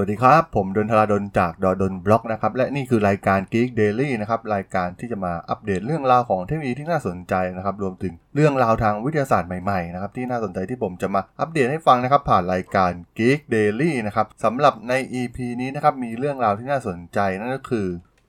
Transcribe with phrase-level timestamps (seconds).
[0.00, 15.94] วัสดีครับ ผมดนทราดนจากดอดนบล็อกนะครับ และนี่คือรายการ Geek Daily นะครับ รายการที่จะมาอัปเดตเรื่องราวของเทคโนโลยีที่น่าสนใจนะครับ รวมถึงเรื่องราวทางวิทยาศาสตร์ใหม่ๆนะครับ ที่น่าสนใจที่ผมจะมาอัปเดตให้ฟังนะครับ ผ่านรายการ Geek Daily นะครับสำหรับใน EP นี้นะครับ
[16.04, 17.86] มีเรื่องราวที่น่าสนใจนั่นก็คือ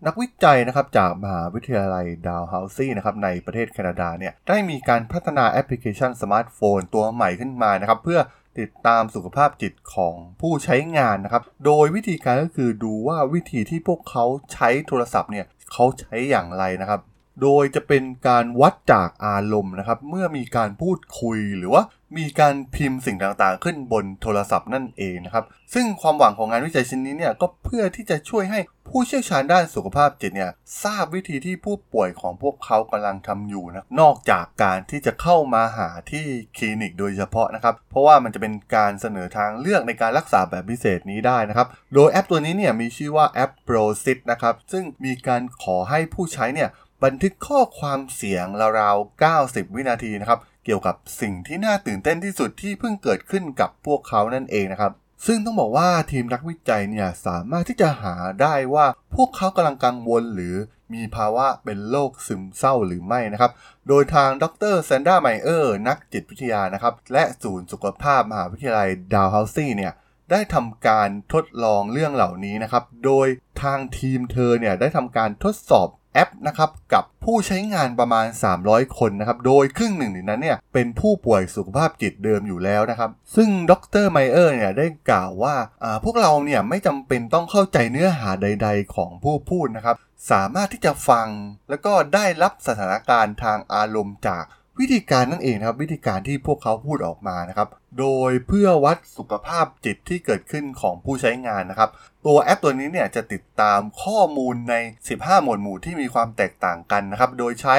[0.07, 8.21] นักวิจัยนะครับจากมหาวิทยาลัย Dalhousie นะครับในประเทศแคนาดาเนี่ยได้มีการพัฒนาแอปพลิเคชันสมาร์ทโฟนตัวใหม่ขึ้นมานะครับเพื่อ
[8.59, 17.01] ติดตามสุขภาพจิตของผู้ใช้งานนะครับ โดยวิธีการก็คือดูว่าวิธีที่พวกเขาใช้โทรศัพท์เนี่ยเขาใช้อย่างไรนะครับ
[17.41, 21.83] โดยจะเป็นการวัดจากอารมณ์นะครับ เมื่อมีการพูดคุยหรือว่า
[22.17, 28.59] มีการพิมพ์สิ่งต่างๆ ขึ้นบนโทรศัพท์นั่นเองนะครับ ซึ่งความหวังของงานวิจัยชิ้นนี้เนี่ยก็เพื่อที่จะช่วยให้
[28.89, 30.51] ผู้เชี่ยวชาญด้านสุขภาพจิตเนี่ย
[30.83, 36.25] ทราบวิธีที่ผู้ป่วยของพวกเขากำลังทำอยู่นะนอกจากการที่จะเข้ามาหาที่
[36.57, 46.69] คลินิกโดยเฉพาะนะครับ เพราะว่ามันจะเป็นการเสนอทางเลือกในการรักษาแบบพิเศษนี้ได้นะครับ โดยแอปตัวนี้เนี่ยมีชื่อว่าแอป ProSit นะครับซึ่งมีการขอให้ผู้ใช้เนี่ย
[47.03, 48.45] บันทึกข้อความเสียง
[48.79, 54.91] ราวๆ 90 วินาทีนะครับ เกี่ยวกับสิ่งที่น่าตื่นเต้นที่สุดที่เพิ่งเกิดขึ้นกับพวกเขานั่นเองนะครับ
[55.25, 58.85] ซึ่งต้องบอกว่าทีมนักวิจัยเนี่ยสามารถที่จะหาได้ว่า
[59.15, 60.55] พวกเขากำลังกังวลหรือ
[60.93, 63.51] มีภาวะเป็นโรคซึมเศร้าหรือไม่นะครับ
[63.87, 69.93] โดยทางดรแซนด้าไมเออร์นักจิตวิทยานะครับ และศูนย์สุขภาพมหาวิทยาลัยดาวเฮาซี่เนี่ย
[70.31, 73.27] ได้ทำการทดลองเรื่องเหล่านี้นะครับ โดย
[73.61, 78.25] ทางทีมเธอเนี่ยได้ทำการทดสอบ แอปนะครับกับผู้ใช้งานประมาณ
[78.61, 85.55] 300 คนนะครับ โดยครึ่งหนึ่งในนั้นเนี่ยเป็นผู้ป่วยสุขภาพจิตเดิมอยู่แล้วนะครับ ซึ่งดรไมเออร์เนี่ยได้กล่าวว่า
[86.03, 89.95] พวกเราเนี่ยไม่จำเป็นต้องเข้าใจเนื้อหาใด ๆ ของผู้พูดนะครับ
[90.31, 91.27] สามารถที่จะฟัง
[91.69, 94.43] แล้วก็ได้รับสถานการณ์ทางอารมณ์จาก
[94.79, 101.89] วิธีการนั่นเองนะครับวิธีการที่พวกเขาพูดออกมานะครับ โดยเพื่อวัดสุขภาพจิตที่เกิดขึ้นของผู้ใช้งานนะครับ
[102.25, 104.75] ตัวแอปตัวนี้เนี่ยจะติดตามข้อมูลใน
[105.09, 107.77] 15 หมวดหมู่ที่มีความแตกต่างกันนะครับ โดยใช้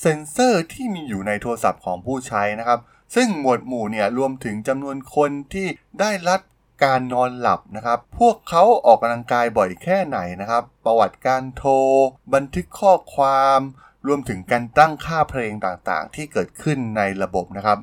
[0.00, 2.80] เซ็นเซอร์ที่มีอยู่ในโทรศัพท์ของผู้ใช้นะครับ
[3.14, 5.66] ซึ่งหมวดหมู่เนี่ยรวมถึงจำนวนคนที่
[6.00, 6.40] ได้รับ
[6.84, 11.72] การนอนหลับนะครับ พวกเขาออกกำลังกายบ่อยแค่ไหนนะครับ ประวัติการโทร
[12.34, 13.60] บันทึกข้อความ
[14.06, 17.78] รวมถึงการตั้งค่าเพลงต่างๆ ที่เกิดขึ้นในระบบนะครับ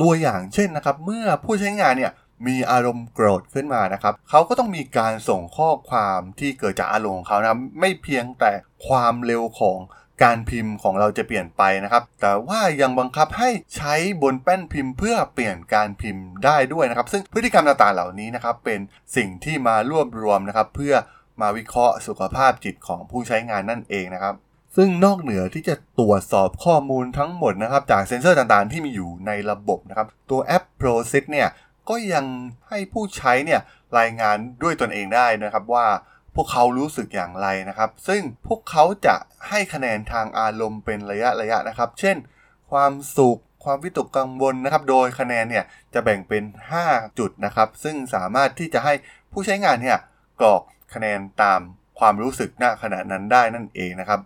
[0.00, 2.12] ตัวอย่างเช่นนะครับ เมื่อผู้ใช้งานเนี่ย
[2.46, 8.52] มีอารมณ์โกรธขึ้นมานะครับ เขาก็ต้องมีการส่งข้อความที่เกิดจากอารมณ์ของเขานะไม่เพียงแต่
[8.86, 9.78] ความเร็วของ
[10.22, 18.80] การพิมพ์ของเราจะเปลี่ยนไปนะครับ แต่ว่ายังบังคับให้ใช้บนแป้นพิมพ์ เพื่อเปลี่ยนการพิมพ์ได้ด้วยนะครับ ซึ่งพฤติกรรมต่างๆเหล่านี้นะครับ เป็น
[19.16, 20.94] สิ่งที่มารวบรวมนะครับ เพื่อ
[21.40, 24.34] มาวิเคราะห์สุขภาพจิตของผู้ใช้งานนั่นเองนะครับ
[24.80, 31.48] ซึ่งนอกเหนือที่จะตรวจสอบข้อมูลทั้งหมดนะครับ จากเซ็นเซอร์ต่างๆ ที่มีอยู่ในระบบนะครับ ตัวแอป ProSit เนี่ย
[31.88, 32.24] ก็ยัง
[32.68, 33.60] ให้ผู้ใช้เนี่ย
[33.98, 35.86] รายงานด้วยตนเองได้นะครับว่า
[36.34, 39.16] พวกเขารู้สึกอย่างไรนะครับ ซึ่งพวกเขาจะ
[39.48, 42.16] ให้คะแนนทางอารมณ์เป็นระยะระยะนะครับ เช่น
[42.70, 46.44] ความสุขความวิตกกังวลนะครับ โดยคะแนนเนี่ยจะแบ่งเป็น
[46.80, 48.94] 5 จุดนะครับ ซึ่งสามารถที่จะให้
[49.32, 49.98] ผู้ใช้งานเนี่ย
[50.40, 50.62] กรอก
[50.94, 51.60] คะแนนตาม
[51.98, 54.20] ความรู้สึกณขณะนั้นได้นั่นเองนะครับ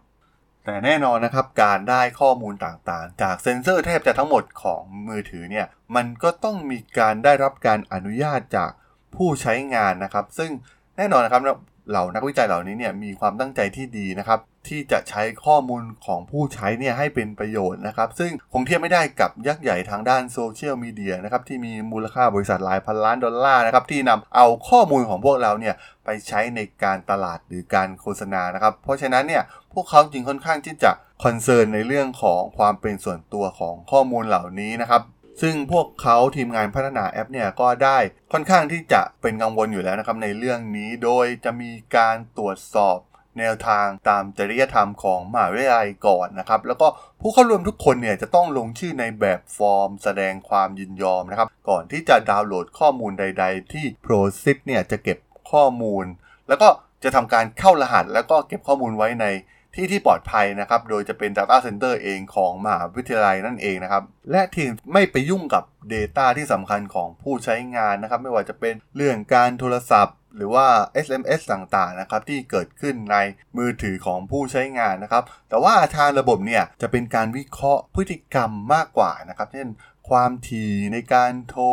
[0.65, 8.71] แต่แน่นอนนะครับการได้ข้อมูลต่างๆ จากเซ็นเซอร์แทบจะทั้งหมดของมือถือเนี่ยมันก็ต้องมีการได้รับการอนุญาตจาก
[9.17, 10.51] ผู้ใช้งานนะครับ ซึ่ง
[10.97, 11.43] แน่นอนนะครับ
[11.91, 25.75] เหล่านักวิจัยเหล่านี้เนี่ยมีความตั้งใจที่ดีนะครับ ที่จะใช้ข้อมูลของผู้ใช้เนี่ยให้เป็นประโยชน์นะครับ ซึ่งคงเทียบไม่ได้กับยักษ์ใหญ่ทางด้านโซเชียลมีเดียนะครับที่มีมูลค่าบริษัทหลายพันล้านดอลลาร์นะครับที่นำเอาข้อมูลของพวกเราเนี่ย
[26.05, 29.43] ไปใช้ในการตลาดหรือการโฆษณานะครับ เพราะฉะนั้นเนี่ย
[29.75, 30.93] พวกเขาจริงค่อนข้างที่จะ
[31.25, 35.03] คอนเซิร์นในเรื่องของความเป็นส่วนตัวของข้อมูลเหล่านี้นะครับ
[35.43, 37.99] ซึ่งพวกเขาทีมงานพัฒนาแอปเนี่ยก็ได้
[38.33, 42.99] ค่อนข้างที่จะเป็นกังวลอยู่แล้วนะครับในเรื่องนี้โดยจะมีการตรวจสอบ
[43.39, 46.87] แนวทางตามจริยธรรมของมหาวิทยาลัยก่อนนะครับ แล้วก็
[47.21, 55.19] ผู้เข้าร่วมทุกคนเนี่ยจะต้องลงชื่อในแบบฟอร์ม แสดงความยินยอมนะครับ ก่อนที่จะดาวน์โหลดข้อมูลใด ๆ ที่ ProSit เนี่ยจะเก็บ
[55.53, 56.05] ข้อมูล
[56.49, 56.69] แล้วก็
[57.05, 59.27] จะทำการเข้ารหัสแล้วก็เก็บข้อมูลไว้ใน
[59.75, 65.65] ที่ที่ปลอดภัยนะครับ โดยจะเป็น Data Center เองของมหาวิทยาลัยนั่นเองนะครับ และที่ไม่ไปยุ่งกับ
[65.95, 70.67] Data ที่สำคัญของผู้ใช้งานนะครับ ไม่ว่าจะเป็นเรื่องการโทรศัพท์ หรือว่า
[71.07, 73.17] SMS ต่างๆนะครับที่เกิดขึ้นใน
[73.57, 79.69] มือถือของผู้ใช้งานนะครับ แต่ว่าทางระบบเนี่ยจะเป็นการวิเคราะห์พฤติกรรมมากกว่านะครับ เช่น
[80.11, 81.65] ความถี่ในการโทร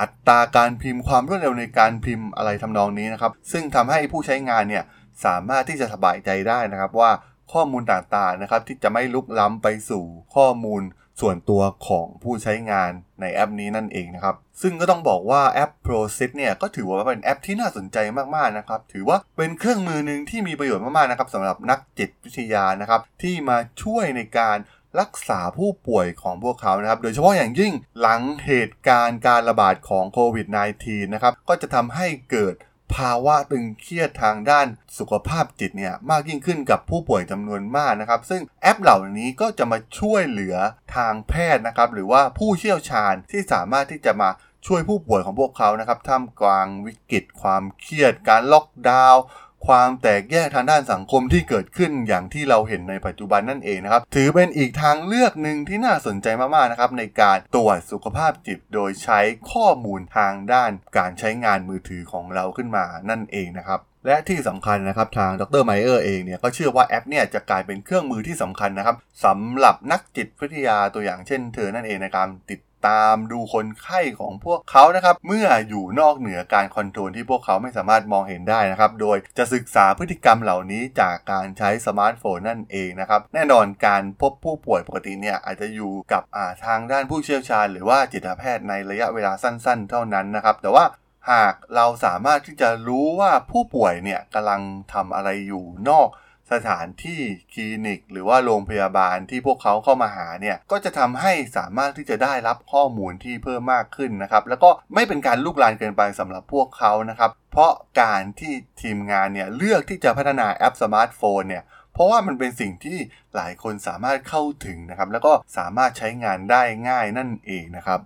[0.00, 4.84] อัตราการพิมพ์ความรวดเร็วในการพิมพ์อะไรทำนองนี้นะครับ ซึ่งทำให้ผู้ใช้งานเนี่ย
[5.24, 7.10] สามารถที่จะสบายใจได้นะครับว่า
[7.52, 10.04] ข้อมูลต่างๆนะครับ ที่จะไม่ลุกล้ำไปสู่
[10.34, 10.82] ข้อมูล
[11.20, 17.98] ส่วนตัวของผู้ใช้งานในแอปนี้นั่นเองนะครับ ซึ่งก็ต้องบอกว่าแอป ProSit เนี่ยก็ถือว่าเป็นแอปที่น่าสนใจ
[18.36, 24.58] มากๆนะครับ ถือว่าเป็นเครื่องมือหนึ่งที่มีประโยชน์มากๆนะครับสำหรับนักจิตวิทยานะครับ ที่มาช่วยในการ
[25.00, 30.46] รักษาผู้ป่วยของพวกเขานะครับ โดยเฉพาะอย่างยิ่งหลังเหตุการณ์การระบาดของโควิด
[30.80, 32.54] -19 นะครับ ก็จะทำให้เกิด
[32.94, 34.66] ภาวะตึงเครียดทางด้าน
[34.98, 40.56] สุขภาพจิตเนี่ยมากยิ่งขึ้นกับผู้ป่วยจำนวนมากนะครับ ซึ่งแอปเหล่านี้ก็จะมาช่วยเหลือ
[40.96, 44.30] ทางแพทย์นะครับ หรือว่าผู้เชี่ยวชาญที่สามารถที่จะมา
[44.66, 49.22] ช่วยผู้ป่วยของพวกเขานะครับท่ามกลางวิกฤตความเครียดการล็อกดาวน์
[49.66, 59.20] ความแตกแยกทางด้านสังคมที่เกิดขึ้นอย่างที่เราเห็นในปัจจุบันนั่นเองนะครับ ถือเป็นอีกทางเลือกหนึ่งที่น่าสนใจมากๆนะครับในการตรวจสุขภาพจิต โดยใช้
[59.52, 90.84] ข้อมูลทางด้านการใช้งานมือถือของเราขึ้นมานั่นเองนะครับและที่สำคัญนะครับทางดร.ไมเออร์เองเนี่ยก็เชื่อว่าแอปเนี่ยจะกลายเป็นเครื่องมือที่สำคัญนะครับสำหรับนักจิตวิทยาตัวอย่างเช่นเธอนั่นเองในการติด ตามดูคนไข้ของพวกเขานะครับเมื่ออยู่นอกเหนือการ control ที่พวกเขาไม่สามารถมองเห็นได้นะครับโดยจะศึกษาพฤติกรรมเหล่านี้จากการใช้สมาร์ทโฟนนั่นเองนะครับแน่นอนการพบผู้ป่วยปกติเนี่ยอาจจะอยู่กับทางด้านผู้เชี่ยวชาญ หรือว่าจิตแพทย์ในระยะเวลาสั้น ๆ เท่านั้นนะครับแต่ว่า
[91.32, 96.08] หากเราสามารถที่จะรู้ว่าผู้ป่วยเนี่ยกำลังทำอะไรอยู่นอก
[96.52, 97.20] สถานที่
[97.52, 108.52] คลินิก หรือว่าโรงพยาบาลที่พวกเขาเข้ามาหาเนี่ยก็จะทำให้สามารถที่จะได้รับข้อมูลที่เพิ่มมากขึ้นนะครับ แล้วก็ไม่เป็นการลุกลานเกินไปสำหรับพวกเขานะครับ เพราะการที่
[108.82, 111.64] ทีมงานเนี่ยเลือกที่จะพัฒนาแอปสมาร์ทโฟนเนี่ย
[111.94, 112.98] เพราะว่ามันเป็นสิ่งที่
[113.34, 118.00] หลายคนสามารถเข้าถึงนะครับ แล้วก็สามารถใช้งานได้ง่ายนั่นเองนะครับ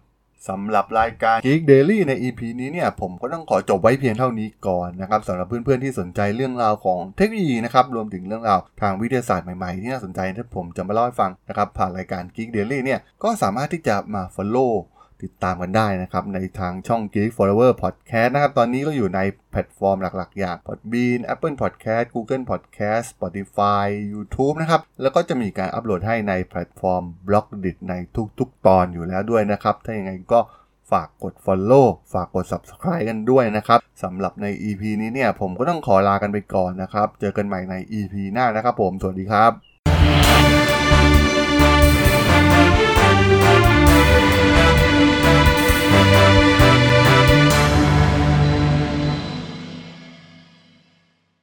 [0.49, 14.73] สำหรับรายการ Geek Daily ใน EP นี้เนี่ยผมก็ต้องขอจบไว้เพียงเท่านี้ก่อนนะครับสำหรับเพื่อนๆที่สนใจเรื่องราวของเทคโนโลยีนะครับรวมถึงเรื่องราวทางวิทยาศาสตร์ใหม่ๆ ที่น่าสนใจที่ผมจะมาเล่าให้ฟังนะครับผ่านรายการ Geek Daily เนี่ยก็สามารถที่จะมา follow
[15.23, 19.21] ติดตามกันได้นะครับ ในทางช่อง Geek Forever Podcast นะครับ ตอนนี้ก็อยู่ใน
[19.51, 27.67] แพลตฟอร์มหลักๆ อย่าง Podbean Apple Podcast Google Podcast Spotify YouTube นะครับ แล้วก็จะมีการอัปโหลดให้ในแพลตฟอร์ม b l o g d
[27.69, 27.95] i t ใน
[28.39, 30.41] ทุกๆ ตอนอยู่แล้วด้วยนะครับ ถ้าอย่างไรก็
[30.91, 40.58] ฝากกด Follow ฝากกด Subscribe กันด้วยนะครับสำหรับใน EP นี้เนี่ย ผมก็ต้องขอลากันไปก่อนนะครับ เจอกันใหม่ใน EP หน้านะครับผม สวัสดีครับ